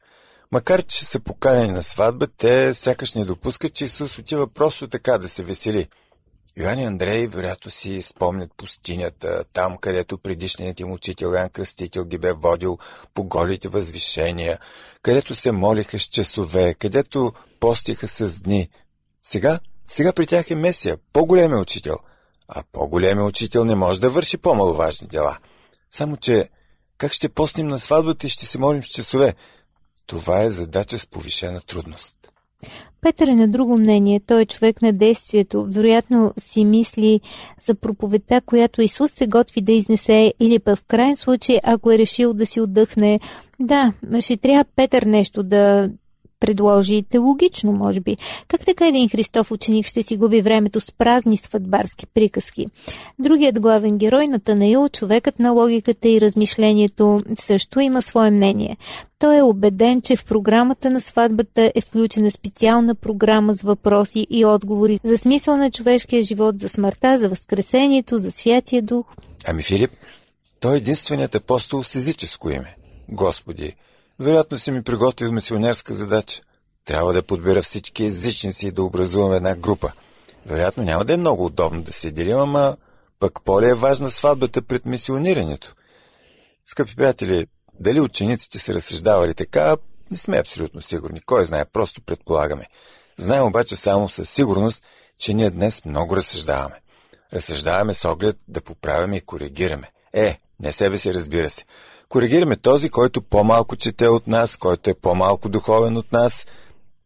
Макар, 0.52 0.82
че 0.82 1.04
са 1.04 1.20
поканени 1.20 1.72
на 1.72 1.82
сватба, 1.82 2.26
те 2.26 2.74
сякаш 2.74 3.14
не 3.14 3.24
допускат, 3.24 3.74
че 3.74 3.84
Исус 3.84 4.18
отива 4.18 4.48
просто 4.48 4.88
така 4.88 5.18
да 5.18 5.28
се 5.28 5.42
весели. 5.42 5.88
Йоан 6.56 6.78
и 6.78 6.84
Андрей 6.84 7.26
вероятно 7.26 7.70
си 7.70 8.02
спомнят 8.02 8.50
пустинята, 8.56 9.44
там, 9.52 9.76
където 9.76 10.18
предишният 10.18 10.80
им 10.80 10.92
учител 10.92 11.34
Ян 11.34 11.50
Кръстител 11.50 12.04
ги 12.04 12.18
бе 12.18 12.32
водил 12.32 12.78
по 13.14 13.24
голите 13.24 13.68
възвишения, 13.68 14.58
където 15.02 15.34
се 15.34 15.52
молиха 15.52 15.98
с 15.98 16.02
часове, 16.02 16.74
където 16.74 17.32
постиха 17.60 18.08
с 18.08 18.42
дни. 18.42 18.68
Сега, 19.22 19.60
сега 19.88 20.12
при 20.12 20.26
тях 20.26 20.50
е 20.50 20.54
Месия, 20.54 20.98
по-големия 21.12 21.58
учител. 21.58 21.96
А 22.48 22.62
по-големия 22.72 23.24
учител 23.24 23.64
не 23.64 23.74
може 23.74 24.00
да 24.00 24.10
върши 24.10 24.38
по-маловажни 24.38 25.08
дела. 25.08 25.38
Само, 25.90 26.16
че 26.16 26.48
как 26.98 27.12
ще 27.12 27.28
постнем 27.28 27.68
на 27.68 27.78
сватбата 27.78 28.26
и 28.26 28.30
ще 28.30 28.46
се 28.46 28.58
молим 28.58 28.82
с 28.82 28.86
часове? 28.86 29.34
Това 30.06 30.42
е 30.42 30.50
задача 30.50 30.98
с 30.98 31.06
повишена 31.06 31.60
трудност. 31.60 32.16
Петър 33.00 33.26
е 33.26 33.34
на 33.34 33.48
друго 33.48 33.78
мнение. 33.78 34.20
Той 34.20 34.42
е 34.42 34.46
човек 34.46 34.82
на 34.82 34.92
действието. 34.92 35.66
Вероятно 35.68 36.34
си 36.38 36.64
мисли 36.64 37.20
за 37.60 37.74
проповедта, 37.74 38.40
която 38.40 38.82
Исус 38.82 39.12
се 39.12 39.26
готви 39.26 39.60
да 39.60 39.72
изнесе 39.72 40.34
или 40.40 40.58
пък 40.58 40.78
в 40.78 40.84
крайен 40.84 41.16
случай, 41.16 41.58
ако 41.62 41.92
е 41.92 41.98
решил 41.98 42.34
да 42.34 42.46
си 42.46 42.60
отдъхне. 42.60 43.20
Да, 43.60 43.92
ще 44.20 44.36
трябва 44.36 44.64
Петър 44.76 45.02
нещо 45.02 45.42
да 45.42 45.90
предложите 46.40 47.18
логично, 47.18 47.72
може 47.72 48.00
би. 48.00 48.16
Как 48.48 48.64
така 48.64 48.88
един 48.88 49.08
Христов 49.08 49.50
ученик 49.50 49.86
ще 49.86 50.02
си 50.02 50.16
губи 50.16 50.42
времето 50.42 50.80
с 50.80 50.92
празни 50.92 51.36
сватбарски 51.36 52.06
приказки? 52.06 52.66
Другият 53.18 53.60
главен 53.60 53.98
герой 53.98 54.24
на 54.24 54.40
Танаил, 54.40 54.88
човекът 54.88 55.38
на 55.38 55.50
логиката 55.50 56.08
и 56.08 56.20
размишлението, 56.20 57.22
също 57.34 57.80
има 57.80 58.02
свое 58.02 58.30
мнение. 58.30 58.76
Той 59.18 59.36
е 59.36 59.42
убеден, 59.42 60.02
че 60.02 60.16
в 60.16 60.24
програмата 60.24 60.90
на 60.90 61.00
сватбата 61.00 61.72
е 61.74 61.80
включена 61.80 62.30
специална 62.30 62.94
програма 62.94 63.54
с 63.54 63.62
въпроси 63.62 64.26
и 64.30 64.44
отговори 64.44 65.00
за 65.04 65.18
смисъл 65.18 65.56
на 65.56 65.70
човешкия 65.70 66.22
живот, 66.22 66.58
за 66.58 66.68
смъртта, 66.68 67.18
за 67.18 67.28
възкресението, 67.28 68.18
за 68.18 68.32
святия 68.32 68.82
дух. 68.82 69.06
Ами 69.46 69.62
Филип, 69.62 69.90
той 70.60 70.74
е 70.74 70.76
единственият 70.76 71.34
апостол 71.34 71.84
с 71.84 71.94
езическо 71.94 72.50
име. 72.50 72.76
Господи, 73.08 73.74
вероятно 74.20 74.58
си 74.58 74.70
ми 74.70 74.82
приготвил 74.82 75.32
мисионерска 75.32 75.94
задача. 75.94 76.42
Трябва 76.84 77.12
да 77.12 77.22
подбера 77.22 77.62
всички 77.62 78.04
езичници 78.04 78.66
и 78.66 78.70
да 78.70 78.82
образувам 78.82 79.32
една 79.32 79.54
група. 79.54 79.92
Вероятно 80.46 80.82
няма 80.82 81.04
да 81.04 81.12
е 81.12 81.16
много 81.16 81.44
удобно 81.44 81.82
да 81.82 81.92
се 81.92 82.10
делим, 82.10 82.38
ама 82.38 82.76
пък 83.20 83.38
по 83.44 83.60
е 83.60 83.74
важна 83.74 84.10
сватбата 84.10 84.62
пред 84.62 84.86
мисионирането. 84.86 85.74
Скъпи 86.64 86.96
приятели, 86.96 87.46
дали 87.80 88.00
учениците 88.00 88.58
са 88.58 88.74
разсъждавали 88.74 89.34
така, 89.34 89.76
не 90.10 90.16
сме 90.16 90.38
абсолютно 90.38 90.82
сигурни. 90.82 91.20
Кой 91.20 91.44
знае, 91.44 91.64
просто 91.64 92.02
предполагаме. 92.02 92.66
Знаем 93.16 93.46
обаче 93.46 93.76
само 93.76 94.08
със 94.08 94.30
сигурност, 94.30 94.82
че 95.18 95.34
ние 95.34 95.50
днес 95.50 95.84
много 95.84 96.16
разсъждаваме. 96.16 96.80
Разсъждаваме 97.32 97.94
с 97.94 98.04
оглед 98.04 98.36
да 98.48 98.60
поправяме 98.60 99.16
и 99.16 99.20
коригираме. 99.20 99.90
Е, 100.12 100.40
не 100.60 100.72
себе 100.72 100.98
си 100.98 101.14
разбира 101.14 101.50
се. 101.50 101.64
Коригираме 102.08 102.56
този, 102.56 102.88
който 102.88 103.22
по-малко 103.22 103.76
чете 103.76 104.08
от 104.08 104.26
нас, 104.26 104.56
който 104.56 104.90
е 104.90 104.94
по-малко 104.94 105.48
духовен 105.48 105.96
от 105.96 106.12
нас. 106.12 106.46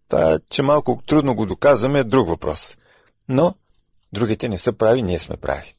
Та, 0.08 0.38
че 0.50 0.62
малко 0.62 1.02
трудно 1.06 1.34
го 1.34 1.46
доказваме 1.46 1.98
е 1.98 2.04
друг 2.04 2.28
въпрос. 2.28 2.76
Но 3.28 3.54
другите 4.12 4.48
не 4.48 4.58
са 4.58 4.72
прави, 4.72 5.02
ние 5.02 5.18
сме 5.18 5.36
прави. 5.36 5.74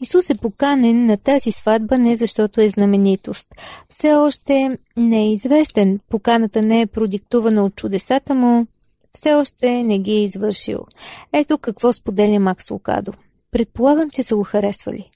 Исус 0.00 0.30
е 0.30 0.34
поканен 0.34 1.06
на 1.06 1.16
тази 1.16 1.52
сватба 1.52 1.98
не 1.98 2.16
защото 2.16 2.60
е 2.60 2.70
знаменитост. 2.70 3.48
Все 3.88 4.14
още 4.14 4.78
не 4.96 5.22
е 5.22 5.32
известен. 5.32 6.00
Поканата 6.08 6.62
не 6.62 6.80
е 6.80 6.86
продиктувана 6.86 7.64
от 7.64 7.76
чудесата 7.76 8.34
му. 8.34 8.66
Все 9.12 9.34
още 9.34 9.82
не 9.82 9.98
ги 9.98 10.12
е 10.12 10.24
извършил. 10.24 10.78
Ето 11.32 11.58
какво 11.58 11.92
споделя 11.92 12.40
Макс 12.40 12.70
Лукадо. 12.70 13.12
Предполагам, 13.50 14.10
че 14.10 14.22
са 14.22 14.36
го 14.36 14.42
харесвали. 14.42 15.10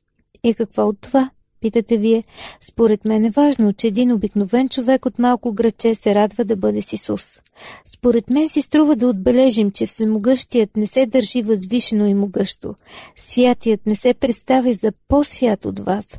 И 0.44 0.54
какво 0.54 0.82
от 0.82 1.00
това? 1.00 1.30
Питате 1.60 1.96
вие, 1.96 2.24
според 2.60 3.04
мен 3.04 3.24
е 3.24 3.30
важно, 3.30 3.72
че 3.72 3.86
един 3.86 4.12
обикновен 4.12 4.68
човек 4.68 5.06
от 5.06 5.18
малко 5.18 5.52
градче 5.52 5.94
се 5.94 6.14
радва 6.14 6.44
да 6.44 6.56
бъде 6.56 6.82
с 6.82 6.92
Исус. 6.92 7.40
Според 7.84 8.30
мен 8.30 8.48
си 8.48 8.62
струва 8.62 8.96
да 8.96 9.06
отбележим, 9.06 9.70
че 9.70 9.86
всемогъщият 9.86 10.76
не 10.76 10.86
се 10.86 11.06
държи 11.06 11.42
възвишено 11.42 12.06
и 12.06 12.14
могъщо. 12.14 12.74
Святият 13.16 13.86
не 13.86 13.96
се 13.96 14.14
представя 14.14 14.74
за 14.74 14.92
по-свят 15.08 15.64
от 15.64 15.78
вас. 15.80 16.18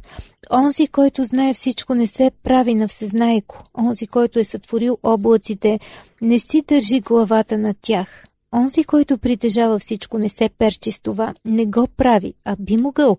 Онзи, 0.54 0.88
който 0.88 1.24
знае 1.24 1.54
всичко, 1.54 1.96
не 1.96 2.08
се 2.08 2.32
прави 2.44 2.76
на 2.76 2.88
всезнайко. 2.88 3.64
Онзи, 3.78 4.08
който 4.08 4.40
е 4.40 4.44
сътворил 4.44 4.98
облаците, 5.04 5.80
не 6.22 6.40
си 6.40 6.62
държи 6.68 7.00
главата 7.00 7.58
на 7.58 7.74
тях. 7.82 8.24
Онзи, 8.54 8.84
който 8.84 9.18
притежава 9.18 9.80
всичко, 9.80 10.18
не 10.18 10.30
се 10.30 10.50
перчи 10.50 10.92
с 10.92 11.02
това. 11.02 11.34
Не 11.46 11.66
го 11.66 11.88
прави, 11.98 12.34
а 12.46 12.56
би 12.60 12.78
могъл. 12.78 13.18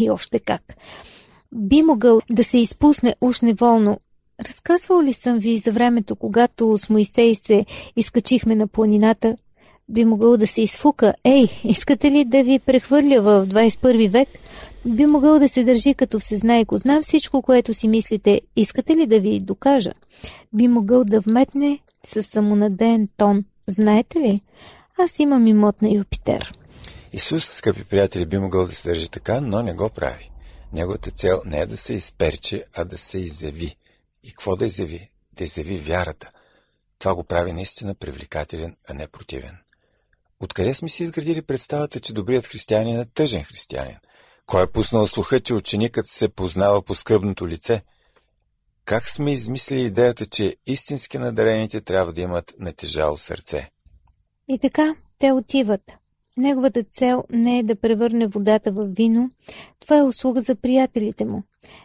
И 0.00 0.10
още 0.10 0.40
как 0.40 0.76
би 1.52 1.82
могъл 1.82 2.20
да 2.30 2.44
се 2.44 2.58
изпусне 2.58 3.14
уж 3.20 3.40
неволно. 3.40 3.98
Разказвал 4.48 5.02
ли 5.02 5.12
съм 5.12 5.38
ви 5.38 5.58
за 5.58 5.72
времето, 5.72 6.16
когато 6.16 6.78
с 6.78 6.88
Моисей 6.88 7.34
се 7.34 7.66
изкачихме 7.96 8.54
на 8.54 8.66
планината? 8.66 9.36
Би 9.88 10.04
могъл 10.04 10.36
да 10.36 10.46
се 10.46 10.62
изфука. 10.62 11.14
Ей, 11.24 11.48
искате 11.64 12.10
ли 12.10 12.24
да 12.24 12.44
ви 12.44 12.58
прехвърля 12.58 13.22
в 13.22 13.46
21 13.46 14.08
век? 14.08 14.28
Би 14.86 15.06
могъл 15.06 15.38
да 15.38 15.48
се 15.48 15.64
държи 15.64 15.94
като 15.94 16.18
всезнайко. 16.18 16.78
Знам 16.78 17.02
всичко, 17.02 17.42
което 17.42 17.74
си 17.74 17.88
мислите. 17.88 18.40
Искате 18.56 18.96
ли 18.96 19.06
да 19.06 19.20
ви 19.20 19.40
докажа? 19.40 19.92
Би 20.52 20.68
могъл 20.68 21.04
да 21.04 21.20
вметне 21.20 21.78
със 22.04 22.26
самонаден 22.26 23.08
тон. 23.16 23.44
Знаете 23.66 24.18
ли? 24.18 24.40
Аз 24.98 25.18
имам 25.18 25.46
имот 25.46 25.82
на 25.82 25.90
Юпитер. 25.90 26.52
Исус, 27.12 27.44
скъпи 27.44 27.84
приятели, 27.84 28.26
би 28.26 28.38
могъл 28.38 28.66
да 28.66 28.72
се 28.72 28.88
държи 28.88 29.08
така, 29.08 29.40
но 29.40 29.62
не 29.62 29.74
го 29.74 29.88
прави. 29.88 30.31
Неговата 30.72 31.10
цел 31.10 31.42
не 31.44 31.58
е 31.58 31.66
да 31.66 31.76
се 31.76 31.92
изперче, 31.92 32.64
а 32.74 32.84
да 32.84 32.98
се 32.98 33.18
изяви. 33.18 33.76
И 34.22 34.28
какво 34.28 34.56
да 34.56 34.66
изяви? 34.66 35.10
Да 35.32 35.44
изяви 35.44 35.78
вярата. 35.78 36.30
Това 36.98 37.14
го 37.14 37.24
прави 37.24 37.52
наистина 37.52 37.94
привлекателен, 37.94 38.76
а 38.88 38.94
не 38.94 39.08
противен. 39.08 39.56
Откъде 40.40 40.74
сме 40.74 40.88
си 40.88 41.02
изградили 41.02 41.42
представата, 41.42 42.00
че 42.00 42.12
добрият 42.12 42.46
християнин 42.46 43.00
е 43.00 43.04
тъжен 43.04 43.44
християнин? 43.44 43.96
Кой 44.46 44.64
е 44.64 44.66
пуснал 44.72 45.06
слуха, 45.06 45.40
че 45.40 45.54
ученикът 45.54 46.08
се 46.08 46.28
познава 46.28 46.82
по 46.82 46.94
скръбното 46.94 47.48
лице? 47.48 47.82
Как 48.84 49.08
сме 49.08 49.32
измислили 49.32 49.80
идеята, 49.80 50.26
че 50.26 50.56
истински 50.66 51.18
надарените 51.18 51.80
трябва 51.80 52.12
да 52.12 52.20
имат 52.20 52.54
натежало 52.58 53.18
сърце? 53.18 53.70
И 54.48 54.58
така, 54.58 54.94
те 55.18 55.32
отиват. 55.32 56.01
Неговата 56.36 56.82
цел 56.82 57.24
не 57.30 57.58
е 57.58 57.62
да 57.62 57.76
превърне 57.76 58.26
водата 58.26 58.72
в 58.72 58.86
вино, 58.86 59.30
това 59.80 59.98
е 59.98 60.02
услуга 60.02 60.40
за 60.40 60.54
приятелите 60.54 61.24
му. 61.24 61.42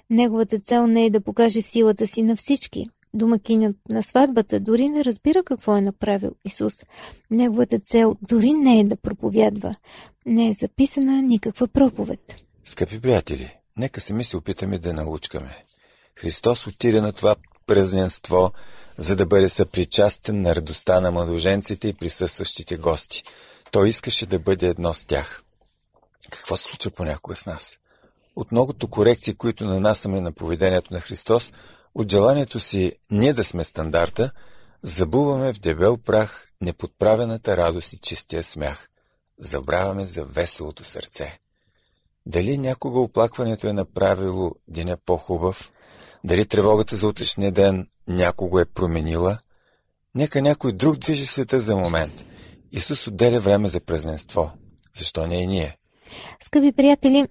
Неговата 0.10 0.60
цел 0.60 0.88
не 0.88 1.06
е 1.06 1.10
да 1.10 1.22
покаже 1.22 1.62
силата 1.62 2.08
си 2.08 2.22
на 2.22 2.36
всички. 2.36 2.86
Домакинът 3.14 3.76
на 3.90 4.04
сватбата 4.04 4.60
дори 4.60 4.90
не 4.90 5.06
разбира 5.06 5.44
какво 5.44 5.76
е 5.76 5.82
направил 5.82 6.32
Исус. 6.46 6.74
Неговата 7.32 7.80
цел 7.80 8.16
дори 8.22 8.54
не 8.54 8.80
е 8.80 8.84
да 8.84 8.96
проповядва. 8.96 9.76
Не 10.26 10.50
е 10.50 10.54
записана 10.54 11.22
никаква 11.22 11.68
проповед. 11.68 12.36
Скъпи 12.64 13.02
приятели, 13.02 13.58
нека 13.78 14.02
сами 14.02 14.24
се 14.24 14.38
опитаме 14.38 14.78
да 14.78 14.94
научкаме. 14.94 15.66
Христос 16.16 16.68
отиде 16.68 17.02
на 17.02 17.12
това 17.12 17.36
празненство, 17.68 18.52
за 18.98 19.16
да 19.16 19.26
бъде 19.26 19.50
съпричастен 19.50 20.42
на 20.42 20.56
радостта 20.56 21.02
на 21.02 21.12
младоженците 21.12 21.88
и 21.88 21.94
присъстващите 21.94 22.78
гости. 22.78 23.24
Той 23.78 23.90
искаше 23.90 24.26
да 24.26 24.40
бъде 24.40 24.68
едно 24.68 24.94
с 24.94 25.06
тях. 25.06 25.44
Какво 26.32 26.58
се 26.58 26.64
случва 26.64 26.92
понякога 26.92 27.36
с 27.36 27.46
нас? 27.46 27.78
От 28.36 28.52
многото 28.52 28.88
корекции, 28.88 29.36
които 29.36 29.66
нанасяме 29.66 30.22
на 30.22 30.32
поведението 30.32 30.94
на 30.94 31.00
Христос, 31.00 31.54
от 31.96 32.12
желанието 32.12 32.60
си 32.60 32.94
ние 33.12 33.34
да 33.34 33.44
сме 33.44 33.64
стандарта, 33.64 34.32
забуваме 34.82 35.54
в 35.54 35.60
дебел 35.60 35.98
прах 35.98 36.48
неподправената 36.62 37.58
радост 37.58 37.94
и 37.94 37.98
чистия 37.98 38.44
смях. 38.44 38.88
Забравяме 39.40 40.06
за 40.06 40.26
веселото 40.26 40.84
сърце. 40.84 41.40
Дали 42.26 42.58
някога 42.58 43.00
оплакването 43.00 43.68
е 43.68 43.74
направило 43.74 44.52
деня 44.68 44.98
по-хубав? 45.06 45.72
Дали 46.24 46.46
тревогата 46.46 46.96
за 46.96 47.08
утрешния 47.08 47.52
ден 47.52 47.88
някого 48.08 48.60
е 48.60 48.66
променила? 48.66 49.40
Нека 50.16 50.42
някой 50.42 50.72
друг 50.72 50.98
движи 50.98 51.26
света 51.26 51.60
за 51.60 51.76
момент. 51.76 52.24
Исус 52.72 53.08
отделя 53.08 53.40
време 53.40 53.68
за 53.68 53.80
празненство. 53.80 54.52
Защо 54.98 55.28
не 55.28 55.36
и 55.36 55.48
ние? 55.48 55.78
Скъпи 56.42 56.72
приятели, 56.72 57.28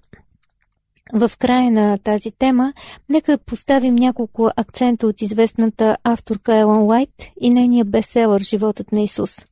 в 1.13 1.31
края 1.39 1.71
на 1.71 1.97
тази 1.97 2.31
тема, 2.31 2.73
нека 3.09 3.37
поставим 3.37 3.95
няколко 3.95 4.49
акцента 4.55 5.07
от 5.07 5.21
известната 5.21 5.97
авторка 6.03 6.55
Елън 6.55 6.83
Уайт 6.83 7.23
и 7.41 7.49
нейния 7.49 7.85
бестселър 7.85 8.41
«Животът 8.41 8.91
на 8.91 9.01
Исус». 9.01 9.45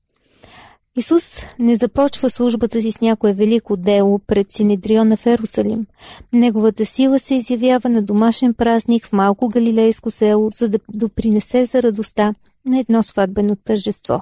Исус 0.98 1.42
не 1.60 1.76
започва 1.76 2.30
службата 2.30 2.82
си 2.82 2.92
с 2.92 3.02
някое 3.02 3.34
велико 3.34 3.78
дело 3.78 4.20
пред 4.20 4.52
Синедриона 4.52 5.18
в 5.18 5.26
Ерусалим. 5.26 5.86
Неговата 6.34 6.86
сила 6.86 7.20
се 7.20 7.36
изявява 7.36 7.90
на 7.90 8.02
домашен 8.02 8.54
празник 8.54 9.06
в 9.06 9.12
малко 9.12 9.50
галилейско 9.50 10.12
село, 10.12 10.50
за 10.50 10.70
да 10.70 10.80
допринесе 10.94 11.66
за 11.66 11.84
радостта 11.84 12.34
на 12.66 12.80
едно 12.80 13.04
сватбено 13.04 13.56
тържество. 13.56 14.22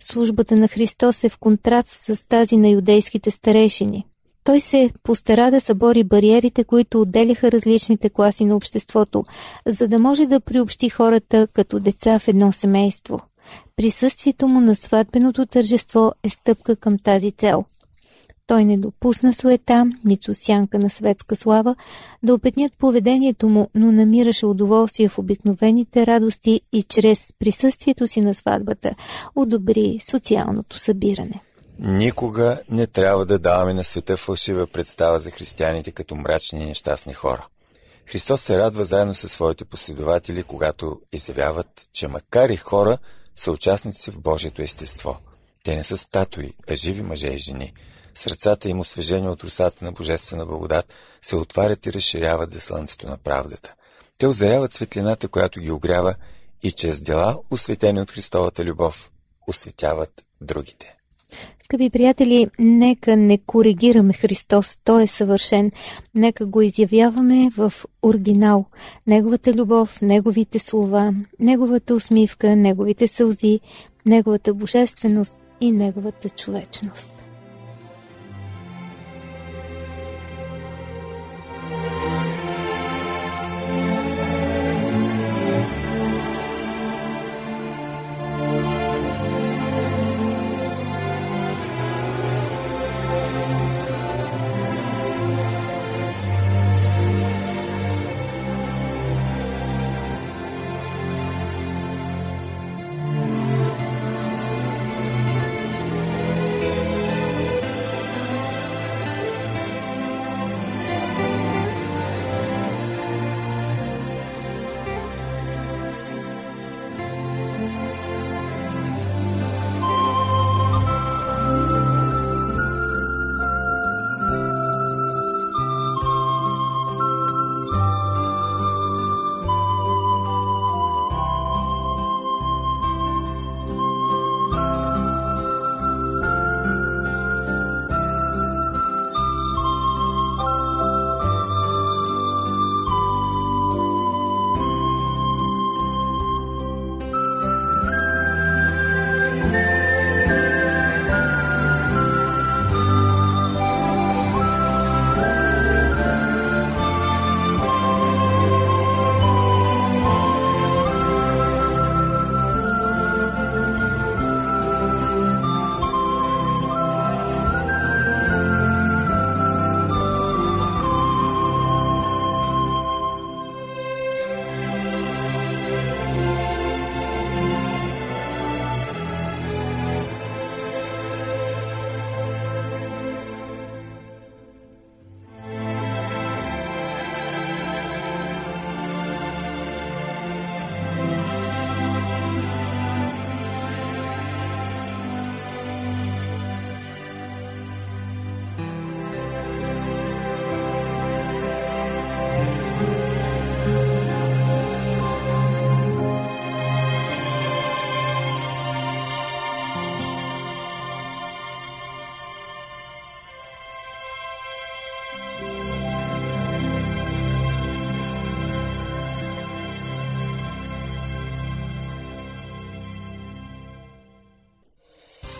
Службата 0.00 0.56
на 0.56 0.68
Христос 0.68 1.24
е 1.24 1.28
в 1.28 1.38
контраст 1.38 1.88
с 1.88 2.28
тази 2.28 2.56
на 2.56 2.68
юдейските 2.68 3.30
старейшини– 3.30 4.06
той 4.44 4.60
се 4.60 4.90
постара 5.02 5.50
да 5.50 5.60
събори 5.60 6.04
бариерите, 6.04 6.64
които 6.64 7.00
отделяха 7.00 7.52
различните 7.52 8.10
класи 8.10 8.44
на 8.44 8.56
обществото, 8.56 9.24
за 9.66 9.88
да 9.88 9.98
може 9.98 10.26
да 10.26 10.40
приобщи 10.40 10.88
хората 10.88 11.46
като 11.52 11.80
деца 11.80 12.18
в 12.18 12.28
едно 12.28 12.52
семейство. 12.52 13.20
Присъствието 13.76 14.48
му 14.48 14.60
на 14.60 14.76
сватбеното 14.76 15.46
тържество 15.46 16.12
е 16.22 16.28
стъпка 16.28 16.76
към 16.76 16.98
тази 16.98 17.32
цел. 17.32 17.64
Той 18.46 18.64
не 18.64 18.78
допусна 18.78 19.34
суета, 19.34 19.86
нито 20.04 20.34
сянка 20.34 20.78
на 20.78 20.90
светска 20.90 21.36
слава, 21.36 21.76
да 22.22 22.34
опетнят 22.34 22.72
поведението 22.78 23.48
му, 23.48 23.70
но 23.74 23.92
намираше 23.92 24.46
удоволствие 24.46 25.08
в 25.08 25.18
обикновените 25.18 26.06
радости 26.06 26.60
и 26.72 26.82
чрез 26.82 27.28
присъствието 27.38 28.06
си 28.06 28.20
на 28.20 28.34
сватбата 28.34 28.94
одобри 29.36 29.98
социалното 30.10 30.78
събиране. 30.78 31.40
Никога 31.78 32.60
не 32.70 32.86
трябва 32.86 33.26
да 33.26 33.38
даваме 33.38 33.74
на 33.74 33.84
света 33.84 34.16
фалшива 34.16 34.66
представа 34.66 35.20
за 35.20 35.30
християните 35.30 35.90
като 35.92 36.16
мрачни 36.16 36.62
и 36.62 36.66
нещастни 36.66 37.14
хора. 37.14 37.46
Христос 38.06 38.40
се 38.42 38.58
радва 38.58 38.84
заедно 38.84 39.14
със 39.14 39.32
своите 39.32 39.64
последователи, 39.64 40.42
когато 40.42 41.00
изявяват, 41.12 41.88
че 41.92 42.08
макар 42.08 42.48
и 42.48 42.56
хора 42.56 42.98
са 43.36 43.52
участници 43.52 44.10
в 44.10 44.20
Божието 44.20 44.62
естество. 44.62 45.16
Те 45.64 45.76
не 45.76 45.84
са 45.84 45.96
статуи, 45.96 46.52
а 46.70 46.74
живи 46.74 47.02
мъже 47.02 47.28
и 47.28 47.38
жени. 47.38 47.72
Сърцата 48.14 48.68
им, 48.68 48.80
освежени 48.80 49.28
от 49.28 49.44
русата 49.44 49.84
на 49.84 49.92
Божествена 49.92 50.46
благодат, 50.46 50.94
се 51.22 51.36
отварят 51.36 51.86
и 51.86 51.92
разширяват 51.92 52.50
за 52.50 52.60
слънцето 52.60 53.06
на 53.06 53.18
правдата. 53.18 53.74
Те 54.18 54.26
озаряват 54.26 54.74
светлината, 54.74 55.28
която 55.28 55.60
ги 55.60 55.70
огрява 55.70 56.14
и 56.62 56.72
чрез 56.72 57.00
дела, 57.00 57.38
осветени 57.50 58.00
от 58.00 58.10
Христовата 58.10 58.64
любов, 58.64 59.10
осветяват 59.48 60.24
другите. 60.40 60.96
Скъпи 61.64 61.90
приятели, 61.90 62.48
нека 62.58 63.16
не 63.16 63.38
коригираме 63.38 64.12
Христос, 64.12 64.78
Той 64.84 65.02
е 65.02 65.06
съвършен. 65.06 65.72
Нека 66.14 66.46
го 66.46 66.62
изявяваме 66.62 67.50
в 67.56 67.72
оригинал. 68.02 68.64
Неговата 69.06 69.52
любов, 69.52 70.02
Неговите 70.02 70.58
слова, 70.58 71.14
Неговата 71.38 71.94
усмивка, 71.94 72.56
Неговите 72.56 73.08
сълзи, 73.08 73.60
Неговата 74.06 74.54
божественост 74.54 75.36
и 75.60 75.72
Неговата 75.72 76.28
човечност. 76.28 77.23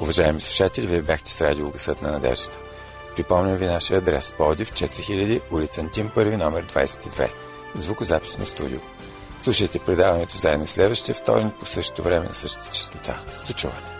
Уважаеми 0.05 0.40
слушатели, 0.40 0.87
вие 0.87 1.03
бяхте 1.03 1.31
с 1.31 1.40
радио 1.40 1.71
Гъсът 1.71 2.03
на 2.03 2.11
надеждата. 2.11 2.59
Припомням 3.17 3.57
ви 3.57 3.67
нашия 3.67 3.99
адрес. 3.99 4.33
Плодив 4.33 4.73
4000, 4.73 5.40
улица 5.53 5.81
Антим 5.81 6.11
1, 6.11 6.37
номер 6.37 6.67
22. 6.67 7.31
Звукозаписно 7.75 8.47
студио. 8.47 8.79
Слушайте 9.38 9.79
предаването 9.79 10.37
заедно 10.37 10.67
следващия 10.67 11.14
вторник 11.14 11.55
по 11.61 11.67
същото 11.67 12.03
време 12.03 12.27
на 12.27 12.35
същата 12.35 12.71
частота. 12.71 13.21
До 13.47 13.53
чуване! 13.53 13.93